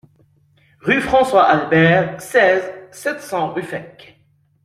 [0.79, 4.17] Rue François Albert, seize, sept cents Ruffec